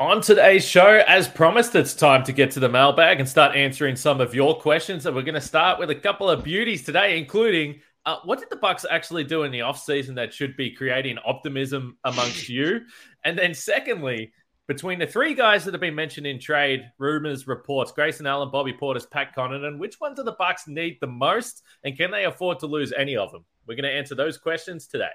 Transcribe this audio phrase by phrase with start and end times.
[0.00, 3.96] On today's show, as promised, it's time to get to the mailbag and start answering
[3.96, 5.06] some of your questions.
[5.06, 8.48] And we're going to start with a couple of beauties today, including uh, what did
[8.48, 12.82] the Bucks actually do in the offseason that should be creating optimism amongst you?
[13.24, 14.32] And then, secondly,
[14.68, 18.72] between the three guys that have been mentioned in trade rumors, reports, Grayson Allen, Bobby
[18.72, 22.24] Portis, Pat Connaughton, and which one do the Bucks need the most, and can they
[22.24, 23.44] afford to lose any of them?
[23.66, 25.10] We're going to answer those questions today.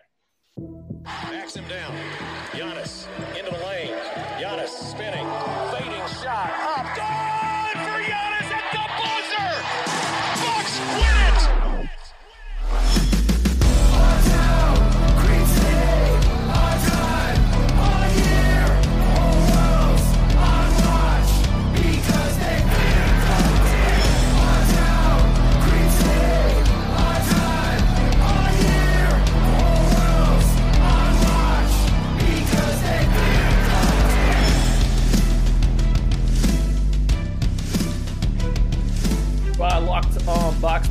[1.04, 1.96] Backs him down.
[2.52, 3.08] Giannis
[3.40, 3.93] into the lane.
[4.40, 5.28] Giannis spinning.
[5.72, 6.50] Fading shot.
[6.78, 6.96] Up.
[6.96, 7.33] Good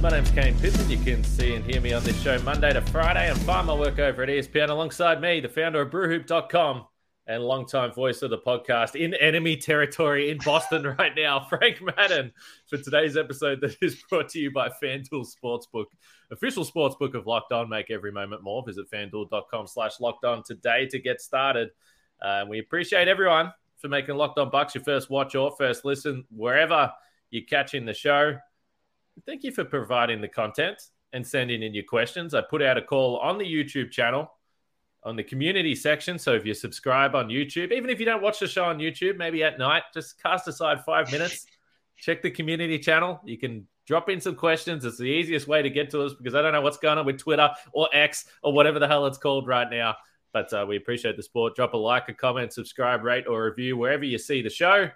[0.02, 0.90] my name's Kane Pitman.
[0.90, 3.74] You can see and hear me on this show Monday to Friday and find my
[3.74, 6.84] work over at ESPN alongside me, the founder of BrewHoop.com
[7.28, 12.32] and longtime voice of the podcast in enemy territory in Boston right now, Frank Madden,
[12.66, 15.86] for today's episode that is brought to you by FanDuel Sportsbook,
[16.32, 17.68] official sportsbook of Locked On.
[17.68, 18.64] Make every moment more.
[18.66, 21.68] Visit FanDuel.com slash Locked On today to get started.
[22.20, 26.24] Uh, we appreciate everyone for making Locked On Bucks your first watch or first listen,
[26.34, 26.90] wherever
[27.30, 28.36] you're catching the show.
[29.26, 30.80] Thank you for providing the content
[31.12, 32.34] and sending in your questions.
[32.34, 34.32] I put out a call on the YouTube channel
[35.04, 36.18] on the community section.
[36.18, 39.16] So if you subscribe on YouTube, even if you don't watch the show on YouTube,
[39.16, 41.46] maybe at night, just cast aside five minutes,
[41.96, 43.20] check the community channel.
[43.24, 44.84] You can drop in some questions.
[44.84, 47.06] It's the easiest way to get to us because I don't know what's going on
[47.06, 49.96] with Twitter or X or whatever the hell it's called right now.
[50.32, 51.56] But uh, we appreciate the support.
[51.56, 54.88] Drop a like, a comment, subscribe, rate, or review wherever you see the show.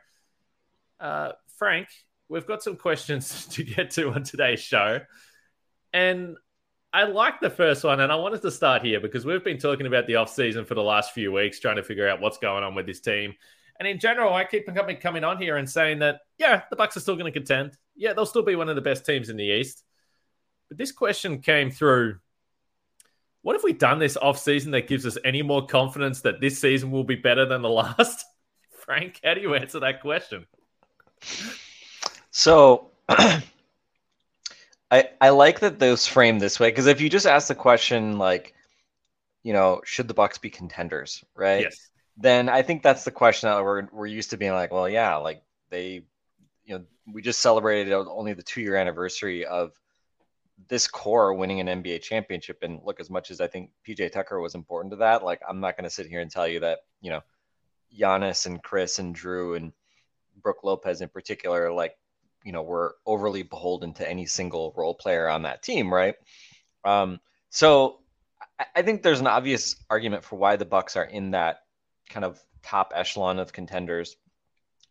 [0.98, 1.88] Uh, Frank,
[2.28, 5.00] we've got some questions to get to on today's show.
[5.92, 6.36] And
[6.92, 9.86] I like the first one, and I wanted to start here because we've been talking
[9.86, 12.74] about the offseason for the last few weeks, trying to figure out what's going on
[12.74, 13.34] with this team.
[13.78, 14.66] And in general, I keep
[15.00, 17.76] coming on here and saying that, yeah, the Bucks are still going to contend.
[17.94, 19.82] Yeah, they'll still be one of the best teams in the East.
[20.68, 22.18] But this question came through.
[23.42, 26.90] What have we done this offseason that gives us any more confidence that this season
[26.90, 28.24] will be better than the last?
[28.84, 30.46] Frank, how do you answer that question?
[32.36, 33.42] So I
[34.90, 38.52] I like that those frame this way because if you just ask the question like,
[39.42, 41.62] you know, should the Bucks be contenders, right?
[41.62, 41.88] Yes.
[42.18, 45.16] Then I think that's the question that we're we're used to being like, well, yeah,
[45.16, 46.02] like they,
[46.66, 49.72] you know, we just celebrated only the two year anniversary of
[50.68, 52.58] this core winning an NBA championship.
[52.60, 55.60] And look, as much as I think PJ Tucker was important to that, like I'm
[55.60, 57.22] not going to sit here and tell you that, you know,
[57.98, 59.72] Giannis and Chris and Jrue and
[60.42, 61.96] Brook Lopez in particular, like
[62.46, 66.14] you know we're overly beholden to any single role player on that team, right?
[66.84, 67.18] Um,
[67.50, 67.98] so
[68.76, 71.62] I, think there's an obvious argument for why the Bucks are in that
[72.08, 74.16] kind of top echelon of contenders.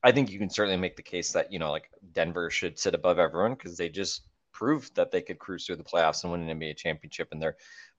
[0.04, 2.94] I think you can certainly make the case that you know like Denver should sit
[2.94, 6.48] above everyone because they just proved that they could cruise through the playoffs and win
[6.48, 7.56] an NBA championship, and they're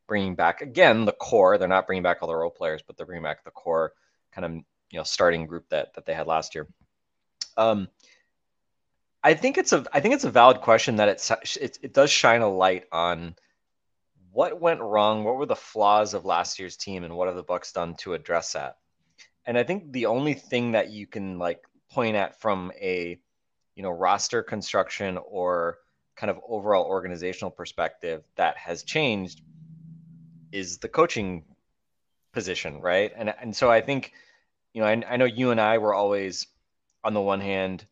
[0.06, 1.56] bringing back again the core.
[1.56, 3.95] They're not bringing back all the role players, but they're bringing back the core
[4.33, 4.53] kind of
[4.91, 6.69] you know starting group that that they had last year.
[7.56, 7.89] Um,
[9.27, 12.13] I think it's a I think it's a valid question that it's it, it does
[12.13, 13.35] shine a light on
[14.31, 17.43] what went wrong, what were the flaws of last year's team, and what have the
[17.43, 18.77] Bucks done to address that.
[19.45, 21.61] And I think the only thing that you can like
[21.91, 23.19] point at from a
[23.75, 25.79] you know roster construction or
[26.15, 29.43] kind of overall organizational perspective that has changed
[30.53, 31.43] is the coaching
[32.33, 33.11] position, right?
[33.17, 34.13] And and so I think
[34.73, 36.47] you know I, I know you and I were always
[37.03, 37.87] on the one hand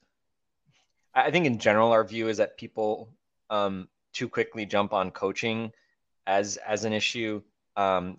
[1.14, 3.08] I think in general our view is that people
[3.50, 5.72] um, too quickly jump on coaching
[6.26, 7.42] as as an issue.
[7.76, 8.18] Um,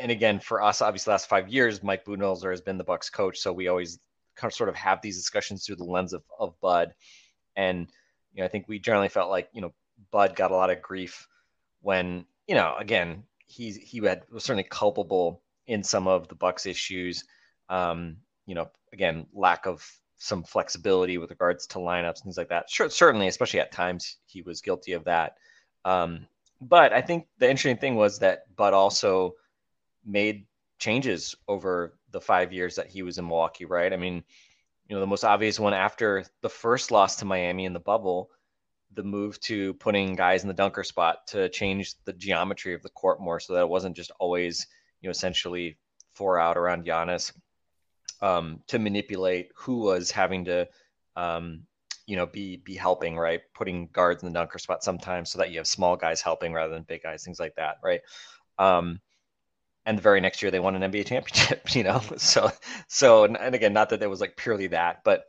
[0.00, 3.38] and again, for us, obviously, last five years, Mike Budenholzer has been the Bucks coach,
[3.38, 3.98] so we always
[4.36, 6.94] kind of sort of have these discussions through the lens of of Bud.
[7.56, 7.88] And
[8.32, 9.72] you know, I think we generally felt like you know
[10.10, 11.28] Bud got a lot of grief
[11.80, 16.66] when you know again he he had was certainly culpable in some of the Bucks
[16.66, 17.24] issues.
[17.68, 19.88] Um, you know, again, lack of
[20.22, 22.70] some flexibility with regards to lineups, things like that.
[22.70, 25.34] Sure, certainly, especially at times, he was guilty of that.
[25.84, 26.28] Um,
[26.60, 29.32] but I think the interesting thing was that Bud also
[30.04, 30.46] made
[30.78, 33.92] changes over the five years that he was in Milwaukee, right?
[33.92, 34.22] I mean,
[34.88, 38.30] you know, the most obvious one after the first loss to Miami in the bubble,
[38.94, 42.90] the move to putting guys in the dunker spot to change the geometry of the
[42.90, 44.68] court more so that it wasn't just always,
[45.00, 45.78] you know, essentially
[46.12, 47.32] four out around Giannis.
[48.22, 50.68] Um, to manipulate who was having to,
[51.16, 51.64] um,
[52.06, 53.40] you know, be be helping, right?
[53.54, 56.72] Putting guards in the dunker spot sometimes so that you have small guys helping rather
[56.72, 58.00] than big guys, things like that, right?
[58.58, 59.00] Um,
[59.84, 62.00] and the very next year they won an NBA championship, you know.
[62.16, 62.50] So
[62.88, 65.24] so and, again, not that it was like purely that, but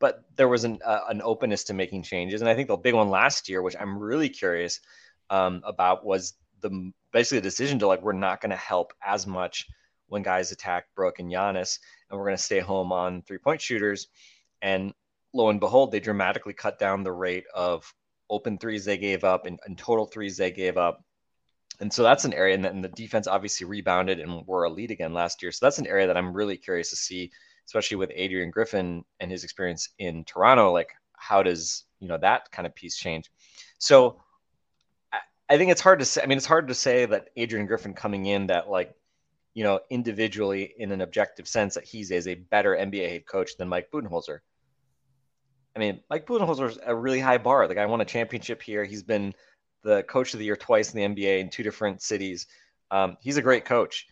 [0.00, 2.94] but there was an uh, an openness to making changes, and I think the big
[2.94, 4.80] one last year, which I'm really curious
[5.28, 9.26] um, about, was the basically the decision to like we're not going to help as
[9.26, 9.66] much
[10.08, 11.78] when guys attack Brook and Giannis,
[12.10, 14.08] and we're going to stay home on three point shooters.
[14.62, 14.92] And
[15.32, 17.92] lo and behold, they dramatically cut down the rate of
[18.30, 21.04] open threes they gave up and, and total threes they gave up.
[21.80, 25.14] And so that's an area, and, the defense obviously rebounded and were a lead again
[25.14, 25.52] last year.
[25.52, 27.30] So that's an area that I'm really curious to see,
[27.66, 30.72] especially with Adrian Griffin and his experience in Toronto.
[30.72, 33.30] Like, how does you know that kind of piece change?
[33.78, 34.20] So
[35.48, 36.20] I think it's hard to say.
[36.22, 38.94] I mean, it's hard to say that Adrian Griffin coming in that like,
[39.54, 43.56] you know, individually in an objective sense that he's as a better NBA head coach
[43.56, 44.38] than Mike Budenholzer.
[45.74, 47.66] I mean, Mike Budenholzer's a really high bar.
[47.68, 48.84] The guy won a championship here.
[48.84, 49.34] He's been
[49.82, 52.46] the coach of the year twice in the NBA in two different cities.
[52.90, 54.06] Um, he's a great coach.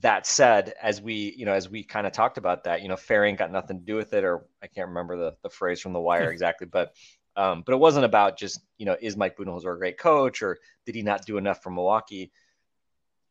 [0.00, 2.96] That said, as we, you know, as we kind of talked about that, you know,
[2.96, 5.92] Fairing got nothing to do with it, or I can't remember the, the phrase from
[5.92, 6.92] the wire exactly, but
[7.36, 10.58] um, but it wasn't about just, you know, is Mike Budenholzer a great coach or
[10.86, 12.32] did he not do enough for Milwaukee?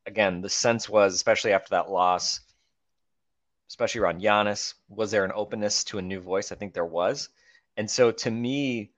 [0.06, 2.40] Again, the sense was, especially after that loss,
[3.70, 6.52] especially around Giannis, was there an openness to a new voice?
[6.52, 7.30] I think there was.
[7.78, 8.92] And so to me,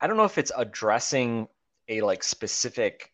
[0.00, 1.48] I don't know if it's addressing
[1.88, 3.12] a like specific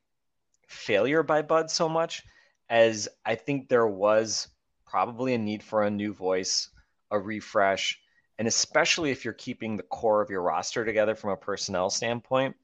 [0.68, 2.22] failure by Bud so much
[2.68, 4.48] as I think there was
[4.86, 6.70] probably a need for a new voice,
[7.10, 8.00] a refresh,
[8.38, 12.56] and especially if you're keeping the core of your roster together from a personnel standpoint,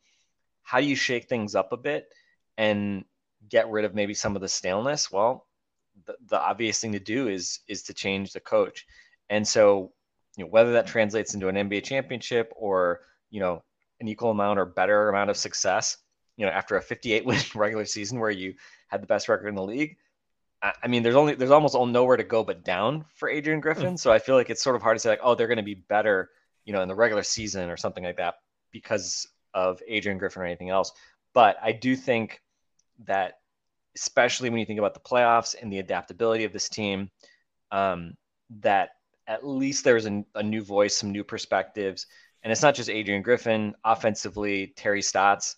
[0.62, 2.08] how do you shake things up a bit
[2.56, 3.04] and
[3.48, 5.10] get rid of maybe some of the staleness?
[5.10, 5.46] Well,
[6.06, 8.86] the, the obvious thing to do is is to change the coach.
[9.30, 9.92] And so,
[10.36, 13.00] you know, whether that translates into an NBA championship or,
[13.30, 13.62] you know,
[14.00, 15.96] an equal amount or better amount of success,
[16.36, 18.54] you know, after a 58 win regular season where you
[18.88, 19.96] had the best record in the league,
[20.62, 23.94] I mean, there's only there's almost nowhere to go but down for Adrian Griffin.
[23.94, 23.98] Mm.
[23.98, 25.62] So I feel like it's sort of hard to say like, oh, they're going to
[25.62, 26.30] be better,
[26.64, 28.36] you know, in the regular season or something like that
[28.72, 30.92] because of Adrian Griffin or anything else.
[31.34, 32.40] But I do think
[33.04, 33.34] that,
[33.94, 37.10] especially when you think about the playoffs and the adaptability of this team,
[37.70, 38.14] um,
[38.60, 38.90] that
[39.26, 42.06] at least there's a, a new voice, some new perspectives,
[42.42, 43.74] and it's not just Adrian Griffin.
[43.84, 45.56] Offensively, Terry Stotts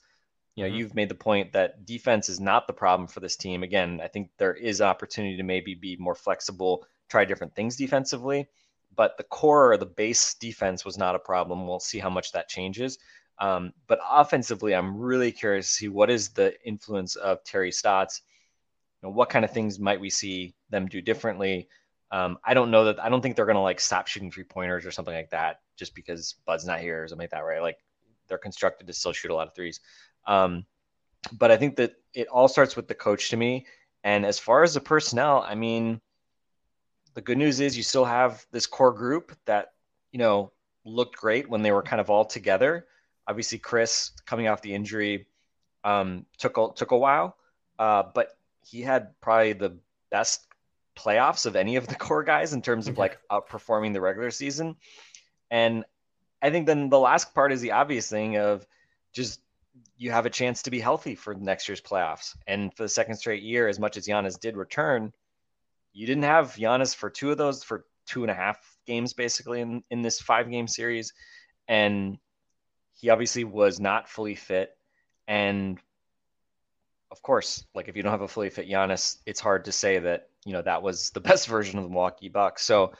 [0.58, 0.78] you know, mm-hmm.
[0.78, 3.62] you've made the point that defense is not the problem for this team.
[3.62, 8.48] Again, I think there is opportunity to maybe be more flexible, try different things defensively,
[8.96, 11.64] but the core or the base defense was not a problem.
[11.64, 12.98] We'll see how much that changes.
[13.40, 18.22] Um, but offensively, I'm really curious to see what is the influence of Terry Stotts.
[19.02, 21.68] You know, what kind of things might we see them do differently?
[22.10, 24.44] Um, I don't know that I don't think they're going to like stop shooting three
[24.44, 27.62] pointers or something like that just because Bud's not here or something like that, right?
[27.62, 27.78] Like
[28.28, 29.80] they're constructed to still shoot a lot of threes.
[30.26, 30.64] Um,
[31.32, 33.66] but I think that it all starts with the coach to me.
[34.04, 36.00] And as far as the personnel, I mean,
[37.14, 39.72] the good news is you still have this core group that,
[40.12, 40.52] you know,
[40.84, 42.86] looked great when they were kind of all together.
[43.28, 45.26] Obviously, Chris coming off the injury
[45.84, 47.36] um, took a, took a while,
[47.78, 49.76] uh, but he had probably the
[50.10, 50.46] best
[50.96, 54.76] playoffs of any of the core guys in terms of like outperforming the regular season.
[55.50, 55.84] And
[56.42, 58.66] I think then the last part is the obvious thing of
[59.12, 59.40] just
[59.96, 62.36] you have a chance to be healthy for next year's playoffs.
[62.46, 65.12] And for the second straight year, as much as Giannis did return,
[65.92, 69.60] you didn't have Giannis for two of those for two and a half games basically
[69.60, 71.12] in, in this five game series.
[71.66, 72.18] And
[73.00, 74.76] he obviously was not fully fit.
[75.28, 75.78] And
[77.10, 80.00] of course, like if you don't have a fully fit Giannis, it's hard to say
[80.00, 82.64] that, you know, that was the best version of the Milwaukee Bucks.
[82.64, 82.92] So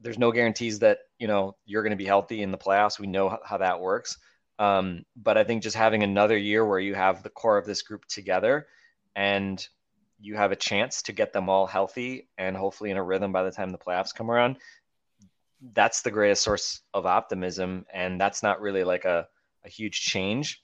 [0.00, 3.00] there's no guarantees that, you know, you're going to be healthy in the playoffs.
[3.00, 4.16] We know how, that works.
[4.58, 7.82] Um, but I think just having another year where you have the core of this
[7.82, 8.68] group together
[9.16, 9.66] and
[10.20, 13.42] you have a chance to get them all healthy and hopefully in a rhythm by
[13.42, 14.56] the time the playoffs come around,
[15.74, 17.86] that's the greatest source of optimism.
[17.92, 19.26] And that's not really like a,
[19.64, 20.60] a huge change,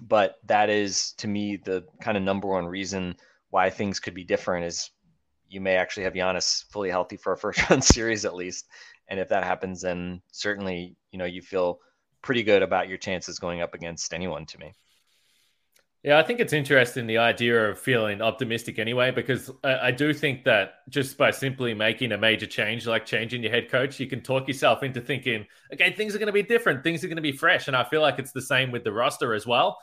[0.00, 3.16] but that is to me the kind of number one reason
[3.50, 4.90] why things could be different is
[5.48, 8.68] you may actually have Giannis fully healthy for a first round series at least.
[9.08, 11.80] And if that happens, then certainly, you know, you feel
[12.22, 14.72] pretty good about your chances going up against anyone to me.
[16.02, 20.14] Yeah, I think it's interesting the idea of feeling optimistic anyway, because I, I, do
[20.14, 24.06] think that just by simply making a major change, like changing your head coach, you
[24.06, 27.16] can talk yourself into thinking, okay, things are going to be different, things are going
[27.16, 29.76] to be fresh, and I feel like it's the same with the roster as well.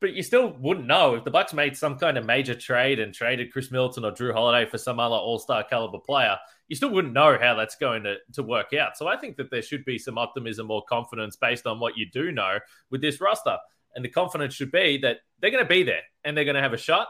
[0.00, 3.12] But you still wouldn't know if the Bucks made some kind of major trade and
[3.12, 6.38] traded Chris Middleton or Jrue Holiday for some other All Star caliber player
[6.72, 8.96] you still wouldn't know how that's going to, to work out.
[8.96, 12.06] So I think that there should be some optimism or confidence based on what you
[12.10, 13.58] do know with this roster.
[13.94, 16.62] And the confidence should be that they're going to be there and they're going to
[16.62, 17.08] have a shot.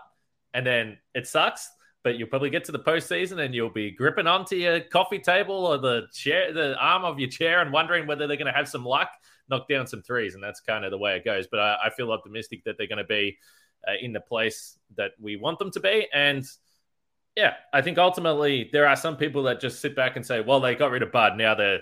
[0.55, 1.71] And then it sucks,
[2.03, 5.67] but you'll probably get to the postseason and you'll be gripping onto your coffee table
[5.67, 8.69] or the chair, the arm of your chair, and wondering whether they're going to have
[8.69, 9.11] some luck,
[9.49, 10.35] knock down some threes.
[10.35, 11.47] And that's kind of the way it goes.
[11.51, 13.39] But I, I feel optimistic that they're going to be
[13.87, 16.07] uh, in the place that we want them to be.
[16.13, 16.45] And
[17.37, 20.61] yeah, I think ultimately there are some people that just sit back and say, well,
[20.61, 21.37] they got rid of Bud.
[21.37, 21.81] Now they're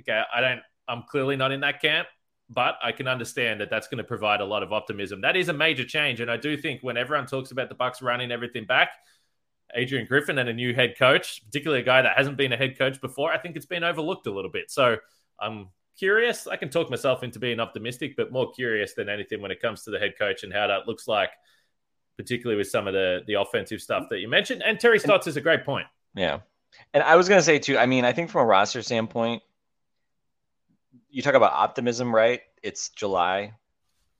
[0.00, 0.22] okay.
[0.34, 2.08] I don't, I'm clearly not in that camp,
[2.52, 5.20] but I can understand that that's going to provide a lot of optimism.
[5.20, 6.20] That is a major change.
[6.20, 8.90] And I do think when everyone talks about the Bucks running everything back,
[9.74, 12.76] Adrian Griffin and a new head coach, particularly a guy that hasn't been a head
[12.76, 14.70] coach before, I think it's been overlooked a little bit.
[14.70, 14.96] So
[15.40, 16.48] I'm curious.
[16.48, 19.84] I can talk myself into being optimistic, but more curious than anything when it comes
[19.84, 21.30] to the head coach and how that looks like
[22.20, 24.62] particularly with some of the the offensive stuff that you mentioned.
[24.62, 25.86] And Terry Stotts is a great point.
[26.14, 26.40] Yeah.
[26.92, 29.42] And I was going to say too, I mean, I think from a roster standpoint,
[31.10, 32.40] you talk about optimism, right?
[32.62, 33.54] It's July.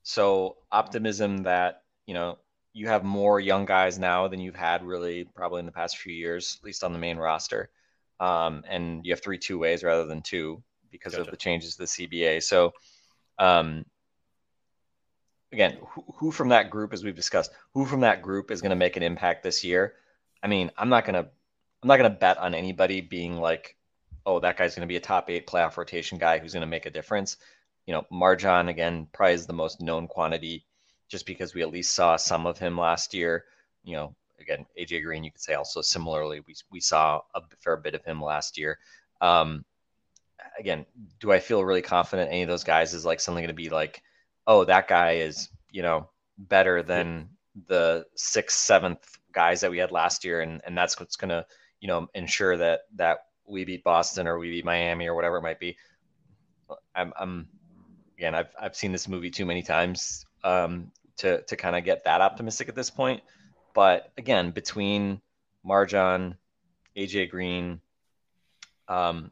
[0.03, 2.39] So optimism that, you know,
[2.73, 6.13] you have more young guys now than you've had really probably in the past few
[6.13, 7.71] years, at least on the main roster.
[8.19, 11.25] Um, and you have three two ways rather than two because gotcha.
[11.25, 12.43] of the changes to the CBA.
[12.43, 12.75] So
[13.39, 13.85] um,
[15.53, 18.71] again, who, who, from that group, as we've discussed, who from that group is going
[18.71, 19.95] to make an impact this year?
[20.43, 21.29] I mean, I'm not gonna,
[21.83, 23.77] I'm not gonna bet on anybody being like,
[24.27, 26.67] oh, that guy's going to be a top eight playoff rotation guy who's going to
[26.67, 27.37] make a difference.
[27.87, 30.65] You know, MarJon again probably is the most known quantity,
[31.09, 33.45] just because we at least saw some of him last year.
[33.85, 37.77] You know, again, AJ Green, you could say also similarly, we we saw a fair
[37.77, 38.79] bit of him last year.
[39.21, 39.65] Um,
[40.59, 40.87] again,
[41.19, 43.71] do I feel really confident any of those guys is like something going to be
[43.71, 44.03] like
[44.51, 47.29] oh, that guy is, you know, better than
[47.69, 50.41] the sixth, seventh guys that we had last year.
[50.41, 51.47] And, and that's what's going to,
[51.81, 55.43] you know, ensure that, that we beat Boston or we beat Miami or whatever it
[55.43, 55.77] might be.
[56.95, 57.49] I'm, I'm
[58.17, 62.05] again, I've, I've seen this movie too many times um, to, to kind of get
[62.05, 63.23] that optimistic at this point.
[63.75, 65.21] But again, between
[65.67, 66.37] MarJon,
[66.97, 67.81] AJ Green,
[68.89, 69.31] um,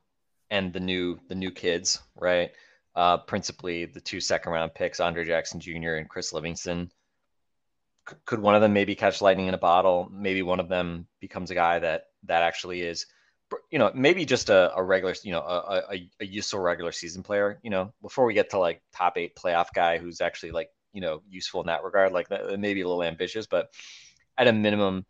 [0.50, 2.50] and the new the new kids, right?
[2.98, 5.94] uh, principally the two second round picks, Andre Jackson Jr.
[5.94, 6.90] and Chris Livingston.
[8.08, 10.10] C- could one of them maybe catch lightning in a bottle?
[10.12, 13.06] Maybe one of them becomes a guy that that actually is,
[13.70, 17.22] you know, maybe just a, a regular, you know, a, a, a useful regular season
[17.22, 17.58] player.
[17.62, 21.00] You know, before we get to like top eight playoff guy who's actually like you
[21.00, 22.12] know useful in that regard.
[22.12, 23.70] Like that, maybe a little ambitious, but
[24.36, 25.04] at a minimum,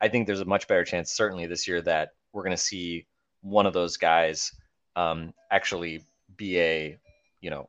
[0.00, 3.06] I think there's a much better chance, certainly this year, that we're going to see
[3.42, 4.52] one of those guys
[4.96, 6.02] um, actually
[6.36, 6.98] be a
[7.40, 7.68] you know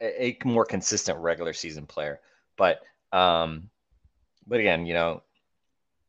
[0.00, 2.20] a, a more consistent regular season player.
[2.56, 2.80] But
[3.12, 3.70] um,
[4.46, 5.22] but again, you know,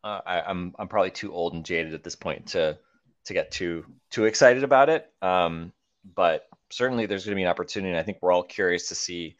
[0.04, 2.78] uh, I, I'm I'm probably too old and jaded at this point to
[3.26, 5.10] to get too too excited about it.
[5.22, 5.72] Um,
[6.16, 7.92] but certainly there's going to be an opportunity.
[7.92, 9.36] And I think we're all curious to see,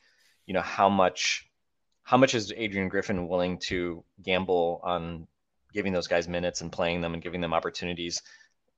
[0.46, 1.50] you know, how much
[2.04, 5.28] how much is Adrian Griffin willing to gamble on
[5.74, 8.22] giving those guys minutes and playing them and giving them opportunities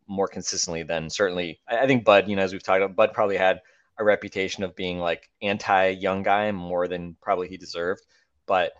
[0.07, 3.37] more consistently than certainly I, think Bud, you know, as we've talked about, Bud probably
[3.37, 3.61] had
[3.97, 8.01] a reputation of being like anti young guy more than probably he deserved.
[8.45, 8.73] But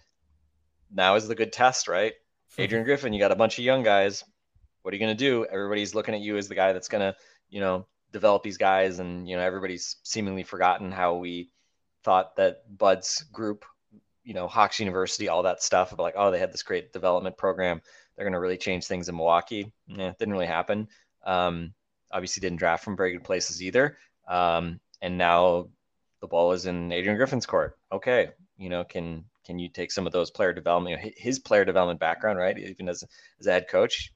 [0.92, 2.14] now is the good test, right?
[2.56, 2.62] Hmm.
[2.62, 4.24] Adrian Griffin, you got a bunch of young guys.
[4.84, 5.46] What are you going to do?
[5.52, 7.16] Everybody's looking at you as the guy that's going to,
[7.50, 9.00] you know, develop these guys.
[9.00, 11.50] And, you know, everybody's seemingly forgotten how we
[12.04, 13.66] thought that Bud's group,
[14.24, 17.38] you know, Hawks University, all that stuff about like, oh, they had this great development
[17.38, 17.82] program.
[18.16, 19.72] They're going to really change things in Milwaukee.
[19.88, 20.88] Yeah, it didn't really happen.
[21.26, 21.74] Um,
[22.12, 23.98] obviously didn't draft from very good places either.
[24.28, 25.68] Um, and now
[26.22, 27.78] the ball is in Adrian Griffin's court.
[27.92, 32.00] Okay, you know, can can you take some of those player development, his player development
[32.00, 32.58] background, right?
[32.58, 33.04] Even as
[33.40, 34.14] as a head coach,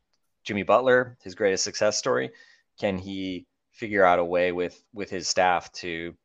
[0.48, 2.32] Jimmy Butler, his greatest success story,
[2.80, 6.16] can he figure out a way with with his staff to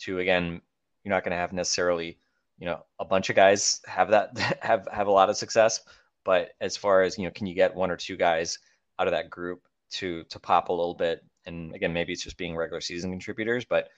[0.00, 0.60] to again,
[1.04, 2.18] you're not going to have necessarily,
[2.58, 5.80] you know, a bunch of guys have that have have a lot of success,
[6.24, 8.58] but as far as you know, can you get one or two guys
[8.98, 11.24] out of that group to to pop a little bit?
[11.46, 13.90] And again, maybe it's just being regular season contributors, but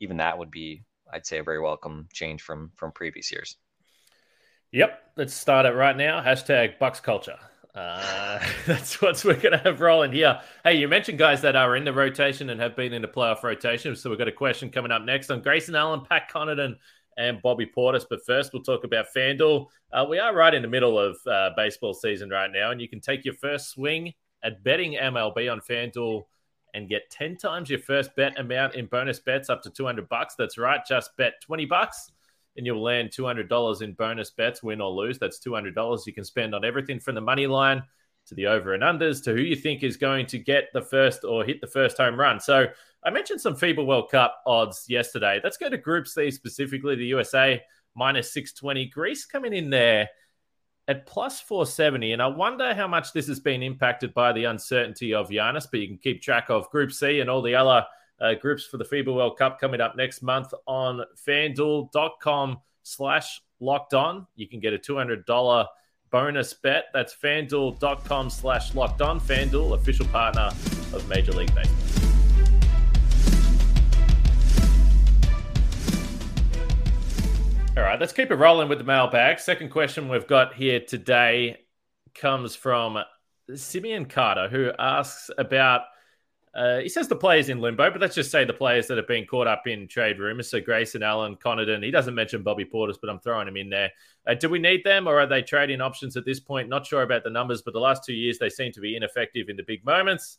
[0.00, 3.58] even that would be, I'd say, a very welcome change from from previous years.
[4.72, 6.22] Yep, let's start it right now.
[6.22, 7.38] Hashtag Bucks culture.
[7.76, 10.40] Uh, that's what we're going to have rolling here.
[10.64, 13.42] Hey, you mentioned guys that are in the rotation and have been in the playoff
[13.42, 13.94] rotation.
[13.94, 16.76] So we've got a question coming up next on Grayson Allen, Pat Connaughton,
[17.18, 18.06] and Bobby Portis.
[18.08, 19.66] But first, we'll talk about FanDuel.
[19.92, 22.88] Uh, we are right in the middle of uh, baseball season right now, and you
[22.88, 26.22] can take your first swing at betting MLB on FanDuel
[26.72, 30.34] and get 10 times your first bet amount in bonus bets up to 200 bucks.
[30.34, 30.80] That's right.
[30.86, 32.10] Just bet 20 bucks
[32.56, 35.18] and you'll land $200 in bonus bets, win or lose.
[35.18, 37.82] That's $200 you can spend on everything from the money line
[38.26, 41.24] to the over and unders, to who you think is going to get the first
[41.24, 42.40] or hit the first home run.
[42.40, 42.66] So
[43.04, 45.40] I mentioned some FIBA World Cup odds yesterday.
[45.44, 47.62] Let's go to Group C specifically, the USA
[47.94, 48.86] minus 620.
[48.86, 50.08] Greece coming in there
[50.88, 52.12] at plus 470.
[52.12, 55.80] And I wonder how much this has been impacted by the uncertainty of Giannis, but
[55.80, 57.84] you can keep track of Group C and all the other
[58.20, 63.94] uh, groups for the FIBA World Cup coming up next month on fanduel.com slash locked
[63.94, 64.26] on.
[64.36, 65.66] You can get a $200
[66.10, 66.86] bonus bet.
[66.92, 69.20] That's fanduel.com slash locked on.
[69.20, 70.50] Fanduel, official partner
[70.92, 71.72] of Major League Baseball.
[77.76, 79.38] All right, let's keep it rolling with the mailbag.
[79.38, 81.58] Second question we've got here today
[82.14, 82.98] comes from
[83.54, 85.82] Simeon Carter, who asks about.
[86.56, 89.06] Uh, he says the players in limbo, but let's just say the players that have
[89.06, 90.50] been caught up in trade rumors.
[90.50, 91.84] So Grayson Allen, Connaughton.
[91.84, 93.90] He doesn't mention Bobby Portis, but I'm throwing him in there.
[94.26, 96.70] Uh, do we need them, or are they trading options at this point?
[96.70, 99.50] Not sure about the numbers, but the last two years they seem to be ineffective
[99.50, 100.38] in the big moments.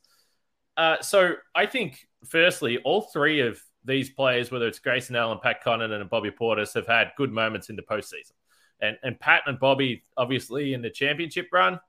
[0.76, 5.64] Uh, so I think, firstly, all three of these players, whether it's Grayson Allen, Pat
[5.64, 8.34] Connaughton, and Bobby Portis, have had good moments in the postseason.
[8.82, 11.80] And and Pat and Bobby, obviously, in the championship run.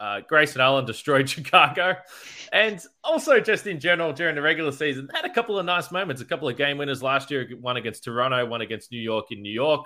[0.00, 1.94] Uh, Grayson Allen destroyed Chicago,
[2.52, 6.22] and also just in general during the regular season had a couple of nice moments.
[6.22, 9.42] A couple of game winners last year, one against Toronto, one against New York in
[9.42, 9.84] New York.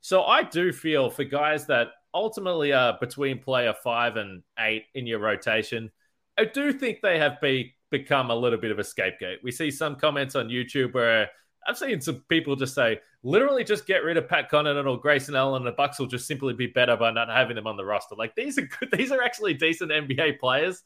[0.00, 5.06] So I do feel for guys that ultimately are between player five and eight in
[5.06, 5.90] your rotation,
[6.38, 9.38] I do think they have be, become a little bit of a scapegoat.
[9.42, 11.28] We see some comments on YouTube where
[11.66, 15.34] I've seen some people just say, literally, just get rid of Pat Connaughton or Grayson
[15.34, 17.84] Allen, and the Bucks will just simply be better by not having them on the
[17.84, 18.14] roster.
[18.14, 20.82] Like these are good, these are actually decent NBA players.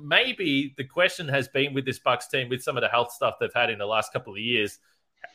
[0.00, 3.34] Maybe the question has been with this Bucks team, with some of the health stuff
[3.40, 4.78] they've had in the last couple of years,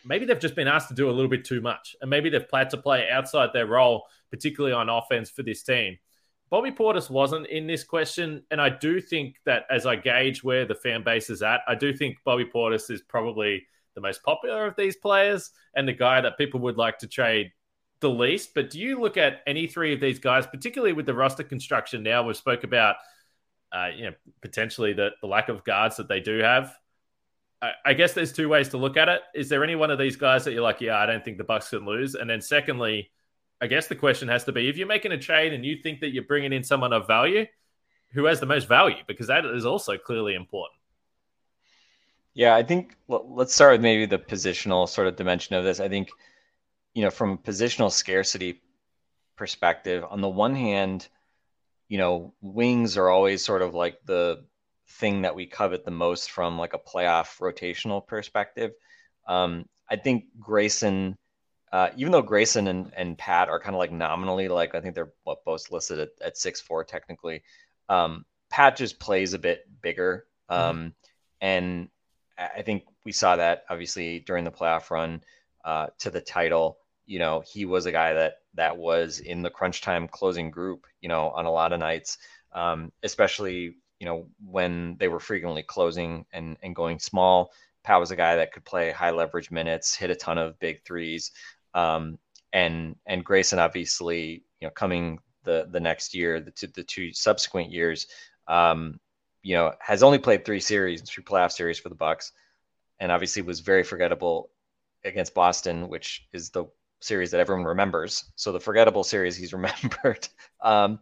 [0.06, 2.48] maybe they've just been asked to do a little bit too much, and maybe they've
[2.48, 5.98] planned to play outside their role, particularly on offense for this team.
[6.50, 10.66] Bobby Portis wasn't in this question, and I do think that as I gauge where
[10.66, 14.66] the fan base is at, I do think Bobby Portis is probably the most popular
[14.66, 17.52] of these players and the guy that people would like to trade
[18.02, 18.54] the least.
[18.54, 22.04] But do you look at any three of these guys, particularly with the roster construction
[22.04, 22.24] now?
[22.24, 22.98] We spoke about,
[23.72, 26.76] uh, you know, potentially the, the lack of guards that they do have.
[27.62, 29.22] I, I guess there's two ways to look at it.
[29.34, 31.44] Is there any one of these guys that you're like, yeah, I don't think the
[31.44, 32.16] Bucks can lose?
[32.16, 33.12] And then secondly,
[33.62, 36.02] I guess the question has to be if you're making a trade and you think
[36.02, 37.46] that you're bringing in someone of value,
[38.12, 39.04] who has the most value?
[39.08, 40.80] Because that is also clearly important.
[42.36, 45.80] Yeah, I think let's start with maybe the positional sort of dimension of this.
[45.80, 46.10] I think,
[46.94, 48.62] you know, from a positional scarcity
[49.38, 51.08] perspective, on the one hand,
[51.88, 54.46] you know, wings are always sort of like the
[54.88, 58.72] thing that we covet the most from like a playoff rotational perspective.
[59.28, 61.18] Um, I think Grayson
[61.76, 64.96] uh, even though Grayson and, and Pat are kind of like nominally like I think
[64.96, 67.44] they're what both listed at, at six four technically.
[67.90, 70.62] Um, Pat just plays a bit bigger, mm-hmm.
[70.62, 70.88] um, mm-hmm.
[71.42, 71.90] and
[72.38, 75.22] I think we saw that obviously during the playoff run
[75.64, 76.78] uh, to the title.
[77.06, 80.86] You know, he was a guy that that was in the crunch time closing group.
[81.02, 82.18] You know, on a lot of nights,
[82.54, 87.52] um, especially you know when they were frequently closing and and going small.
[87.84, 90.84] Pat was a guy that could play high leverage minutes, hit a ton of big
[90.84, 91.32] threes.
[91.76, 92.18] Um,
[92.52, 97.14] and and Grayson obviously, you know, coming the the next year, the two, the two
[97.14, 98.08] subsequent years,
[98.48, 99.00] um,
[99.46, 102.32] you know, has only played three series, three playoff series for the Bucks,
[103.00, 104.50] and obviously was very forgettable
[105.04, 106.66] against Boston, which is the
[107.00, 108.26] series that everyone remembers.
[108.36, 110.28] So the forgettable series he's remembered.
[110.62, 111.00] Um,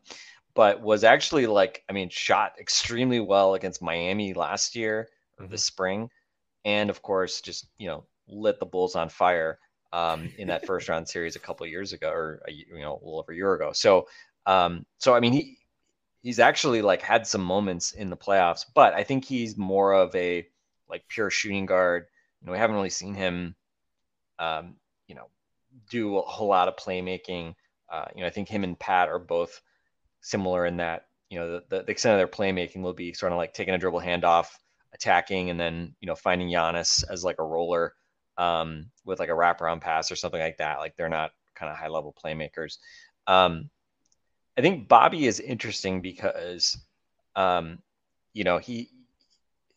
[0.55, 5.07] but was actually like, I mean, shot extremely well against Miami last year,
[5.39, 5.49] mm-hmm.
[5.49, 6.09] the spring,
[6.65, 9.57] and of course, just you know, lit the Bulls on fire
[9.93, 13.01] um, in that first round series a couple years ago, or a, you know, a
[13.05, 13.71] little over a year ago.
[13.71, 14.09] So,
[14.45, 15.59] um, so I mean, he
[16.23, 20.15] he's actually like had some moments in the playoffs, but I think he's more of
[20.15, 20.47] a
[20.89, 22.07] like pure shooting guard.
[22.41, 23.55] You know, we haven't really seen him,
[24.39, 24.75] um,
[25.07, 25.27] you know,
[25.89, 27.55] do a whole lot of playmaking.
[27.91, 29.61] Uh, you know, I think him and Pat are both
[30.21, 33.37] similar in that you know the, the extent of their playmaking will be sort of
[33.37, 34.47] like taking a dribble handoff,
[34.93, 37.93] attacking, and then you know finding Giannis as like a roller
[38.37, 40.77] um, with like a wraparound pass or something like that.
[40.77, 42.77] Like they're not kind of high level playmakers.
[43.25, 43.69] Um,
[44.57, 46.77] I think Bobby is interesting because,
[47.35, 47.79] um,
[48.33, 48.89] you know, he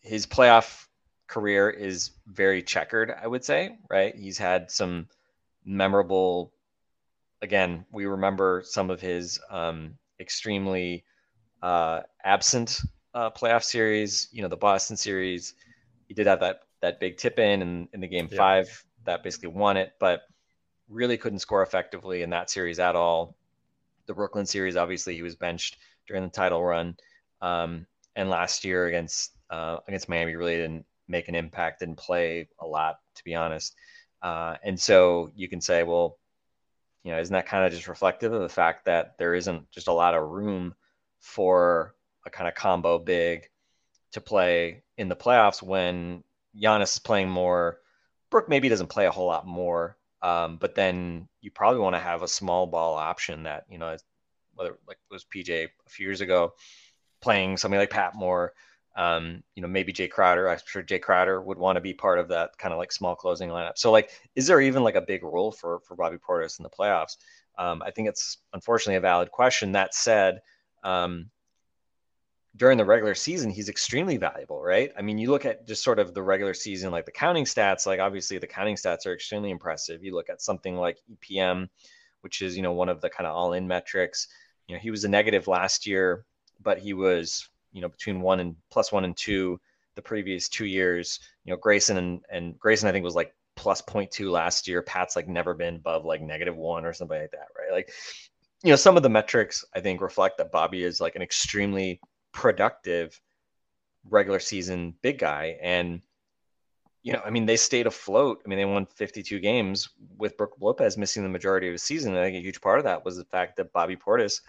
[0.01, 0.87] his playoff
[1.27, 3.11] career is very checkered.
[3.11, 4.15] I would say, right?
[4.15, 5.09] He's had some
[5.65, 6.53] memorable.
[7.43, 11.05] Again, we remember some of his um, extremely
[11.63, 12.81] uh, absent
[13.15, 14.29] uh, playoff series.
[14.33, 15.55] You know, the Boston series.
[16.07, 18.37] He did have that that big tip in in, in the game yeah.
[18.37, 20.23] five that basically won it, but
[20.89, 23.37] really couldn't score effectively in that series at all.
[24.07, 26.97] The Brooklyn series, obviously, he was benched during the title run.
[27.41, 32.49] Um, and last year against uh, against Miami really didn't make an impact, didn't play
[32.59, 33.75] a lot, to be honest.
[34.23, 36.19] Uh, and so you can say, well,
[37.05, 39.87] you know, isn't that kind of just reflective of the fact that there isn't just
[39.87, 40.75] a lot of room
[41.21, 43.49] for a kind of combo big
[44.13, 46.25] to play in the playoffs when
[46.61, 47.79] Giannis is playing more.
[48.31, 52.01] Brook maybe doesn't play a whole lot more, um, but then you probably want to
[52.01, 53.97] have a small ball option that you know,
[54.55, 56.55] whether like was PJ a few years ago,
[57.21, 58.53] playing somebody like Pat more.
[58.97, 60.49] Um, you know, maybe Jay Crowder.
[60.49, 63.15] I'm sure Jay Crowder would want to be part of that kind of like small
[63.15, 63.77] closing lineup.
[63.77, 66.71] So, like, is there even like a big role for for Bobby Portis in the
[66.71, 67.19] playoffs?
[67.59, 69.73] Um, I think it's unfortunately a valid question.
[69.73, 70.41] That said,
[70.83, 71.31] um,
[72.57, 74.93] during the regular season, he's extremely valuable, right?
[74.97, 77.87] I mean, you look at just sort of the regular season, like the counting stats,
[77.87, 80.03] like obviously the counting stats are extremely impressive.
[80.03, 81.69] You look at something like EPM,
[82.23, 84.29] which is, you know, one of the kind of all in metrics.
[84.69, 86.25] You know, he was a negative last year,
[86.63, 89.61] but he was, you know, between one and plus one and two
[89.95, 91.21] the previous two years.
[91.45, 94.83] You know, Grayson and, and Grayson, I think, was like plus 0.2 last year.
[94.83, 97.73] Pat's like never been above like negative one or something like that, right?
[97.73, 97.91] Like,
[98.63, 102.01] you know, some of the metrics I think reflect that Bobby is like an extremely
[102.37, 103.19] productive
[104.09, 105.57] regular season big guy.
[105.63, 106.03] And,
[107.03, 108.43] you know, I mean, they stayed afloat.
[108.45, 112.13] I mean, they won 52 games with Brook Lopez missing the majority of the season.
[112.13, 114.43] And I think a huge part of that was the fact that Bobby Portis,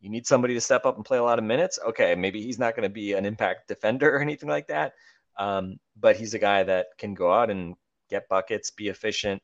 [0.00, 1.78] you need somebody to step up and play a lot of minutes.
[1.88, 4.92] Okay, maybe he's not going to be an impact defender or anything like that.
[5.38, 7.74] Um, but he's a guy that can go out and
[8.10, 9.42] get buckets, be efficient.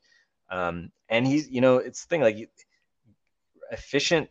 [0.50, 2.50] Um, and he's, you know, it's the thing like
[3.70, 4.28] efficient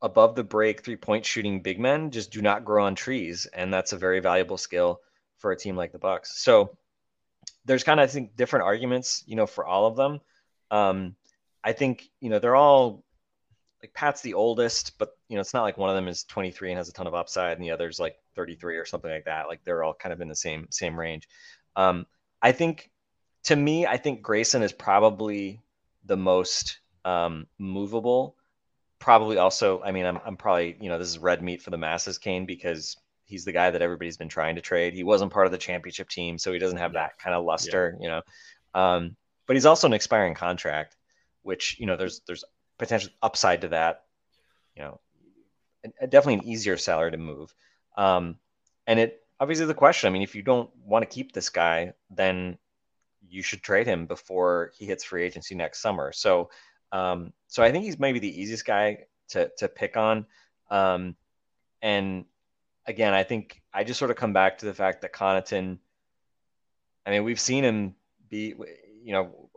[0.00, 3.72] above the break three point shooting big men just do not grow on trees, and
[3.72, 5.00] that's a very valuable skill
[5.38, 6.40] for a team like the Bucks.
[6.40, 6.76] So
[7.64, 10.20] there's kind of I think different arguments, you know, for all of them.
[10.70, 11.16] Um,
[11.64, 13.04] I think you know they're all
[13.82, 16.70] like Pat's the oldest, but you know it's not like one of them is 23
[16.70, 19.48] and has a ton of upside, and the other's like 33 or something like that.
[19.48, 21.28] Like they're all kind of in the same same range.
[21.76, 22.06] Um,
[22.40, 22.90] I think
[23.44, 25.60] to me, I think Grayson is probably
[26.04, 28.36] the most um, movable
[28.98, 31.78] probably also, I mean, I'm, I'm probably, you know, this is red meat for the
[31.78, 34.94] masses, Kane, because he's the guy that everybody's been trying to trade.
[34.94, 37.96] He wasn't part of the championship team, so he doesn't have that kind of luster,
[38.00, 38.02] yeah.
[38.02, 38.22] you know.
[38.80, 40.96] Um, but he's also an expiring contract,
[41.42, 42.44] which, you know, there's, there's
[42.78, 44.04] potential upside to that,
[44.76, 45.00] you know,
[46.00, 47.54] definitely an easier salary to move.
[47.96, 48.36] Um,
[48.86, 51.92] and it, obviously the question, I mean, if you don't want to keep this guy,
[52.10, 52.58] then
[53.28, 56.12] you should trade him before he hits free agency next summer.
[56.12, 56.50] So,
[56.92, 60.26] um, so I think he's maybe the easiest guy to to pick on.
[60.70, 61.16] Um,
[61.82, 62.24] and
[62.86, 65.78] again, I think I just sort of come back to the fact that Connaughton.
[67.06, 67.94] I mean, we've seen him
[68.28, 68.54] be.
[69.04, 69.50] You know,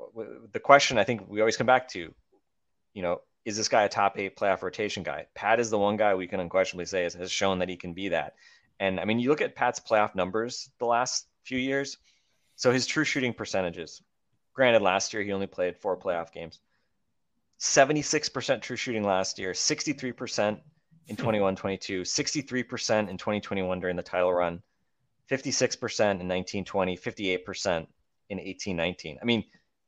[0.51, 2.13] the question I think we always come back to.
[2.93, 5.27] You know, is this guy a top eight playoff rotation guy?
[5.33, 7.93] Pat is the one guy we can unquestionably say has, has shown that he can
[7.93, 8.35] be that.
[8.79, 11.97] And I mean, you look at Pat's playoff numbers the last few years.
[12.55, 14.01] So his true shooting percentages.
[14.53, 16.59] Granted, last year he only played four playoff games.
[17.61, 20.59] 76% true shooting last year, 63%
[21.07, 24.61] in 21 22, 63% in 2021 during the title run,
[25.29, 27.87] 56% in 19 20, 58%
[28.29, 29.19] in 18 19.
[29.21, 29.45] I mean,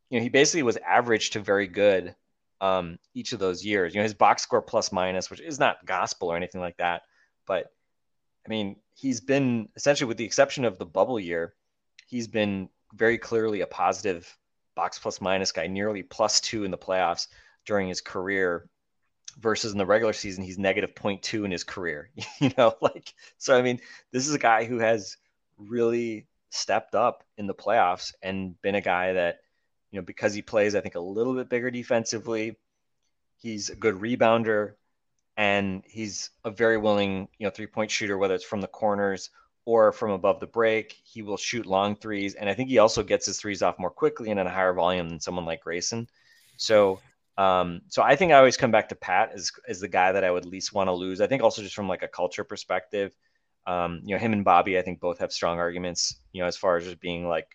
[0.09, 2.15] you know, he basically was average to very good
[2.61, 3.93] um, each of those years.
[3.93, 7.01] You know, his box score plus minus, which is not gospel or anything like that,
[7.47, 7.71] but
[8.45, 11.55] I mean, he's been essentially, with the exception of the bubble year,
[12.05, 14.37] he's been very clearly a positive
[14.75, 17.27] box plus minus guy, nearly plus two in the playoffs
[17.65, 18.67] during his career
[19.39, 23.57] versus in the regular season he's negative 0.2 in his career you know like so
[23.57, 23.79] i mean
[24.11, 25.17] this is a guy who has
[25.57, 29.39] really stepped up in the playoffs and been a guy that
[29.91, 32.55] you know because he plays i think a little bit bigger defensively
[33.37, 34.73] he's a good rebounder
[35.35, 39.29] and he's a very willing you know three point shooter whether it's from the corners
[39.65, 40.99] or from above the break.
[41.03, 43.89] He will shoot long threes and i think he also gets his threes off more
[43.89, 46.07] quickly and at a higher volume than someone like grayson.
[46.57, 46.99] So
[47.37, 50.23] um, so I think I always come back to Pat as, as the guy that
[50.23, 51.21] I would least want to lose.
[51.21, 53.15] I think also just from like a culture perspective,
[53.65, 56.57] um, you know, him and Bobby, I think both have strong arguments, you know, as
[56.57, 57.47] far as just being like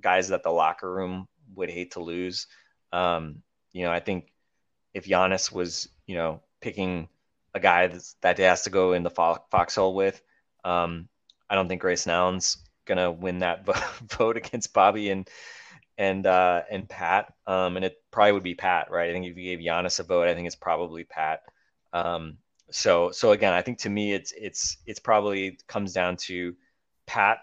[0.00, 2.46] guys that the locker room would hate to lose.
[2.92, 4.32] Um, you know, I think
[4.92, 7.08] if Giannis was, you know, picking
[7.54, 10.20] a guy that's, that has to go in the foxhole with,
[10.64, 11.08] um,
[11.48, 13.64] I don't think Grayson Allen's gonna win that
[14.18, 15.28] vote against Bobby and
[16.00, 19.10] and uh, and Pat, um, and it probably would be Pat, right?
[19.10, 21.42] I think if you gave Giannis a vote, I think it's probably Pat.
[21.92, 22.38] Um,
[22.70, 26.56] so so again, I think to me, it's it's it's probably comes down to
[27.06, 27.40] Pat,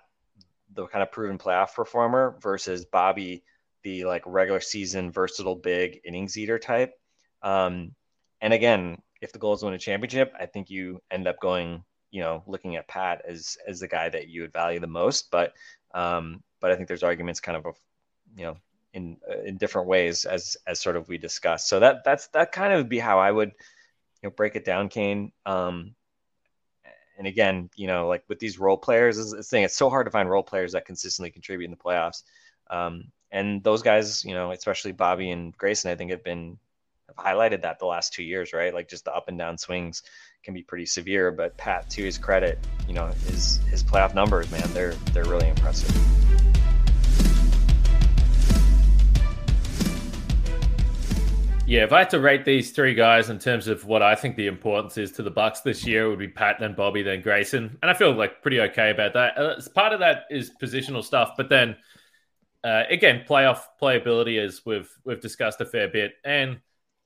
[0.73, 3.43] the kind of proven playoff performer, versus Bobby,
[3.83, 6.95] the like regular season versatile big innings eater type.
[7.43, 7.93] Um,
[8.41, 11.39] and again, if the goal is to win a championship, I think you end up
[11.39, 14.87] going, you know, looking at Pat as as the guy that you would value the
[14.87, 15.29] most.
[15.29, 15.53] But
[15.93, 17.75] um, but I think there's arguments kind of,
[18.35, 18.57] you know,
[18.93, 21.67] in in different ways as as sort of we discussed.
[21.69, 24.89] So that that's that kind of be how I would, you know, break it down,
[24.89, 25.31] Kane.
[25.45, 25.95] Um,
[27.17, 29.63] and again, you know, like with these role players, it's thing.
[29.63, 32.23] It's so hard to find role players that consistently contribute in the playoffs.
[32.69, 36.57] Um, and those guys, you know, especially Bobby and Grayson, I think have been
[37.07, 38.73] have highlighted that the last two years, right?
[38.73, 40.03] Like just the up and down swings
[40.43, 41.31] can be pretty severe.
[41.31, 45.49] But Pat, to his credit, you know, his his playoff numbers, man, they're they're really
[45.49, 46.36] impressive.
[51.67, 54.37] Yeah, if I had to rate these three guys in terms of what I think
[54.37, 57.21] the importance is to the Bucks this year, it would be Pat, then Bobby, then
[57.21, 59.37] Grayson, and I feel like pretty okay about that.
[59.37, 61.75] Uh, part of that is positional stuff, but then
[62.63, 66.61] uh, again, playoff playability, as we've we've discussed a fair bit, and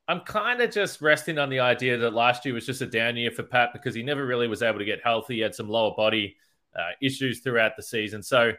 [0.08, 3.18] I'm kind of just resting on the idea that last year was just a down
[3.18, 5.38] year for Pat because he never really was able to get healthy.
[5.38, 6.36] He had some lower body
[6.76, 8.52] uh, issues throughout the season, so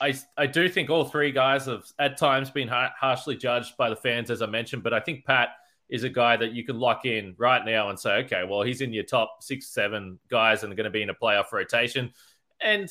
[0.00, 3.96] I, I do think all three guys have at times been harshly judged by the
[3.96, 5.50] fans, as I mentioned, but I think Pat
[5.88, 8.80] is a guy that you can lock in right now and say, okay, well, he's
[8.80, 12.12] in your top six, seven guys and going to be in a playoff rotation.
[12.60, 12.88] And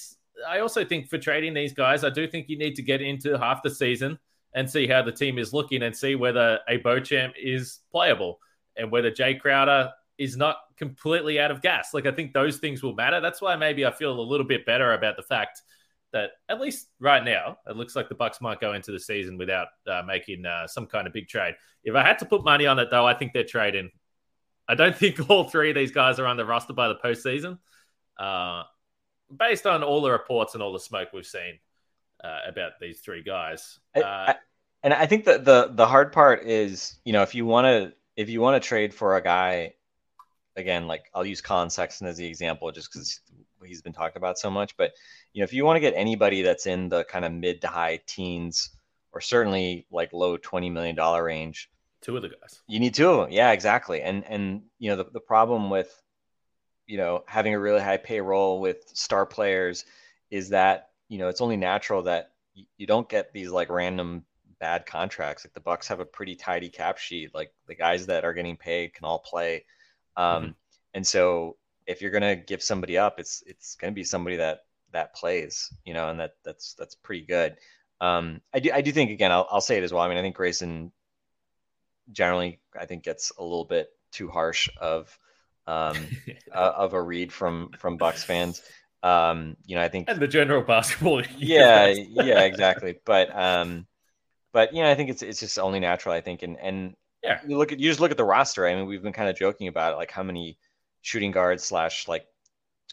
[0.47, 3.37] I also think for trading these guys, I do think you need to get into
[3.37, 4.19] half the season
[4.53, 8.39] and see how the team is looking and see whether a Beauchamp is playable
[8.75, 11.93] and whether Jay Crowder is not completely out of gas.
[11.93, 13.21] Like, I think those things will matter.
[13.21, 15.61] That's why maybe I feel a little bit better about the fact–
[16.17, 19.37] that at least right now it looks like the Bucks might go into the season
[19.37, 21.55] without uh, making uh, some kind of big trade.
[21.83, 23.91] If I had to put money on it, though, I think they're trading.
[24.67, 27.59] I don't think all three of these guys are on the roster by the postseason,
[28.19, 28.63] uh,
[29.35, 31.59] based on all the reports and all the smoke we've seen
[32.23, 33.79] uh, about these three guys.
[33.95, 34.35] I, uh, I,
[34.83, 37.93] and I think that the the hard part is, you know, if you want to
[38.15, 39.73] if you want to trade for a guy,
[40.55, 43.19] again, like I'll use Collin Sexton as the example, just because
[43.65, 44.75] he's been talked about so much.
[44.77, 44.93] But
[45.33, 47.67] you know, if you want to get anybody that's in the kind of mid to
[47.67, 48.69] high teens,
[49.13, 51.69] or certainly like low twenty million dollar range,
[52.01, 53.31] two of the guys, you need two of them.
[53.31, 54.01] Yeah, exactly.
[54.01, 56.01] And and you know, the the problem with
[56.85, 59.85] you know having a really high payroll with star players
[60.29, 62.31] is that you know it's only natural that
[62.77, 64.25] you don't get these like random
[64.59, 65.45] bad contracts.
[65.45, 67.33] Like the Bucks have a pretty tidy cap sheet.
[67.33, 69.65] Like the guys that are getting paid can all play.
[70.15, 70.51] Um, mm-hmm.
[70.93, 74.59] And so if you're gonna give somebody up, it's it's gonna be somebody that
[74.91, 77.55] that plays, you know, and that that's that's pretty good.
[77.99, 80.03] Um, I do I do think again, I'll, I'll say it as well.
[80.03, 80.91] I mean, I think Grayson
[82.11, 85.17] generally I think gets a little bit too harsh of
[85.65, 85.95] um,
[86.53, 88.61] uh, of a read from from Bucks fans.
[89.03, 91.21] Um, you know, I think and the general basketball.
[91.37, 92.99] yeah, yeah, exactly.
[93.05, 93.87] But um,
[94.51, 96.13] but you know, I think it's it's just only natural.
[96.13, 98.67] I think, and and yeah, you look at you just look at the roster.
[98.67, 100.57] I mean, we've been kind of joking about it, like how many
[101.07, 102.27] shooting guard slash like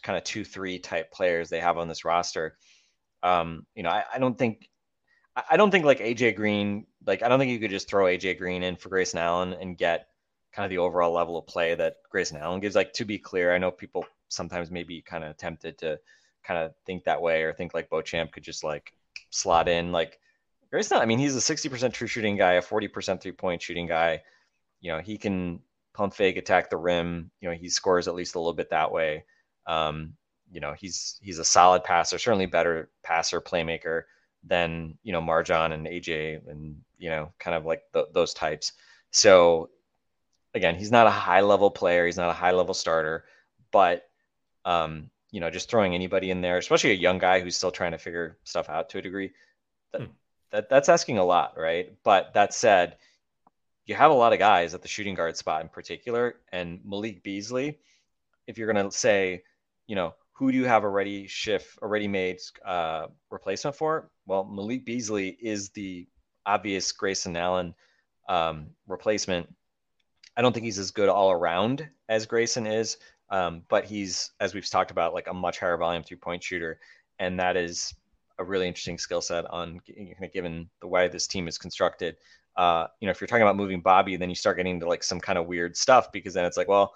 [0.01, 2.57] kind of two three type players they have on this roster.
[3.21, 4.69] Um, you know, I, I don't think
[5.35, 8.37] I don't think like AJ Green, like I don't think you could just throw AJ
[8.37, 10.07] Green in for Grayson Allen and get
[10.53, 12.73] kind of the overall level of play that Grayson Allen gives.
[12.73, 15.99] Like to be clear, I know people sometimes may be kind of tempted to
[16.45, 18.93] kind of think that way or think like Beauchamp could just like
[19.29, 20.19] slot in like
[20.71, 20.99] Grayson.
[20.99, 24.21] I mean, he's a 60% true shooting guy, a 40% three point shooting guy.
[24.79, 25.59] You know, he can
[25.95, 27.31] pump fake, attack the rim.
[27.41, 29.25] You know, he scores at least a little bit that way.
[29.65, 30.13] Um,
[30.51, 34.03] you know, he's he's a solid passer, certainly better passer, playmaker
[34.43, 38.73] than you know MarJon and AJ and you know kind of like the, those types.
[39.11, 39.69] So
[40.53, 42.05] again, he's not a high level player.
[42.05, 43.25] He's not a high level starter,
[43.71, 44.07] but
[44.63, 47.91] um, you know, just throwing anybody in there, especially a young guy who's still trying
[47.91, 49.31] to figure stuff out to a degree,
[49.91, 50.07] that, hmm.
[50.51, 51.93] that that's asking a lot, right?
[52.03, 52.97] But that said,
[53.85, 57.23] you have a lot of guys at the shooting guard spot in particular, and Malik
[57.23, 57.79] Beasley.
[58.47, 59.43] If you're going to say,
[59.87, 64.09] you know, who do you have a ready shift, a ready-made uh, replacement for?
[64.25, 66.07] Well, Malik Beasley is the
[66.45, 67.73] obvious Grayson Allen
[68.27, 69.53] um, replacement.
[70.35, 72.97] I don't think he's as good all around as Grayson is,
[73.29, 76.79] um, but he's, as we've talked about, like a much higher volume three-point shooter,
[77.17, 77.93] and that is
[78.37, 79.79] a really interesting skill set on
[80.33, 82.17] given the way this team is constructed
[82.57, 85.03] uh, you know, if you're talking about moving Bobby, then you start getting into like
[85.03, 86.93] some kind of weird stuff because then it's like, well,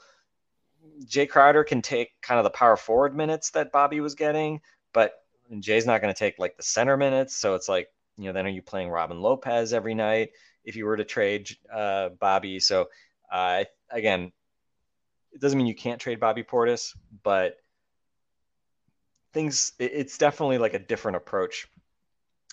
[1.05, 4.61] Jay Crowder can take kind of the power forward minutes that Bobby was getting,
[4.93, 5.13] but
[5.59, 7.35] Jay's not going to take like the center minutes.
[7.35, 10.31] So it's like, you know, then are you playing Robin Lopez every night
[10.63, 12.59] if you were to trade uh, Bobby?
[12.59, 12.89] So
[13.31, 14.31] uh, again,
[15.31, 17.57] it doesn't mean you can't trade Bobby Portis, but
[19.33, 21.67] things, it's definitely like a different approach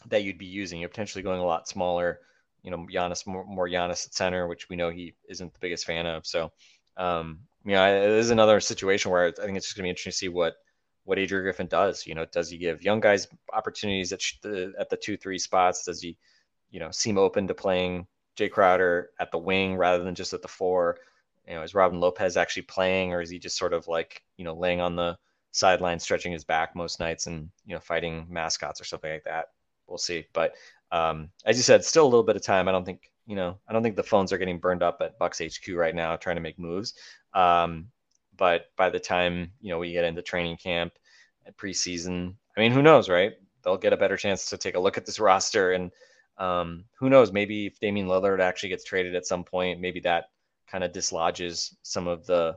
[0.09, 0.81] that you'd be using.
[0.81, 2.21] You're potentially going a lot smaller
[2.67, 5.87] you know Giannis more, more Giannis at center, which we know he isn't the biggest
[5.87, 6.27] fan of.
[6.27, 6.51] So
[6.97, 9.91] um, you know, it is another situation where I think it's just going to be
[9.91, 10.57] interesting to see what
[11.05, 12.07] what Adrian Griffin does.
[12.07, 15.85] You know, does he give young guys opportunities at the at the two three spots?
[15.85, 16.19] Does he,
[16.71, 20.43] you know, seem open to playing Jay Crowder at the wing rather than just at
[20.43, 20.99] the four?
[21.47, 24.45] You know, is Robin Lopez actually playing, or is he just sort of like you
[24.45, 25.17] know laying on the
[25.53, 29.47] sideline, stretching his back most nights, and you know fighting mascots or something like that?
[29.87, 30.27] We'll see.
[30.33, 30.55] But
[30.93, 32.69] um, as you said, still a little bit of time.
[32.69, 35.19] I don't think you know I don't think the phones are getting burned up at
[35.19, 36.95] Bucks HQ right now trying to make moves.
[37.35, 37.89] Um,
[38.37, 40.93] but by the time you know we get into training camp
[41.57, 43.33] preseason, I mean, who knows, right?
[43.63, 45.91] They'll get a better chance to take a look at this roster, and
[46.39, 47.33] um, who knows?
[47.33, 50.27] Maybe if Damian Lillard actually gets traded at some point, maybe that
[50.69, 52.57] kind of dislodges some of the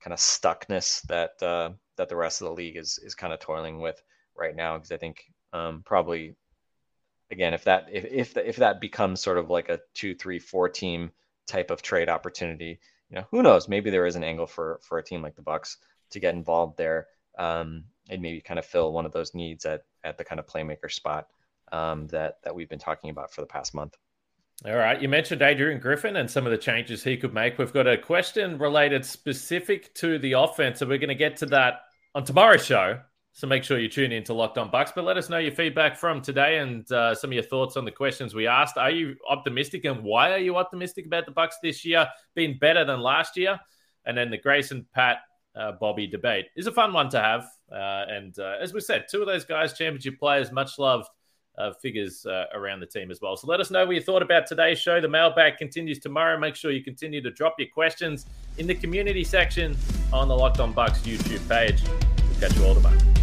[0.00, 3.40] kind of stuckness that uh, that the rest of the league is is kind of
[3.40, 4.02] toiling with
[4.36, 4.76] right now.
[4.76, 6.36] Because I think um, probably
[7.30, 10.38] again, if that if if, the, if that becomes sort of like a two, three,
[10.38, 11.10] four team
[11.46, 13.68] type of trade opportunity, you know, who knows?
[13.68, 15.78] Maybe there is an angle for for a team like the Bucks
[16.10, 17.06] to get involved there
[17.38, 20.46] um, and maybe kind of fill one of those needs at at the kind of
[20.46, 21.28] playmaker spot
[21.72, 23.96] um, that that we've been talking about for the past month.
[24.66, 27.56] All right, you mentioned Adrian Griffin and some of the changes he could make.
[27.56, 31.46] We've got a question related specific to the offense, and we're going to get to
[31.46, 31.80] that
[32.14, 33.00] on tomorrow's show.
[33.32, 34.92] So make sure you tune in to Locked On Bucks.
[34.94, 37.84] But let us know your feedback from today and uh, some of your thoughts on
[37.84, 38.76] the questions we asked.
[38.76, 42.84] Are you optimistic, and why are you optimistic about the Bucks this year being better
[42.84, 43.58] than last year?
[44.04, 45.18] And then the Grayson Pat
[45.54, 47.44] uh, Bobby debate is a fun one to have.
[47.70, 51.06] Uh, and uh, as we said, two of those guys, championship players, much loved
[51.58, 53.36] uh, figures uh, around the team as well.
[53.36, 55.00] So let us know what you thought about today's show.
[55.00, 56.38] The mailbag continues tomorrow.
[56.38, 58.26] Make sure you continue to drop your questions
[58.58, 59.76] in the community section
[60.12, 61.82] on the Locked On Bucks YouTube page.
[61.84, 63.19] We'll catch you all tomorrow.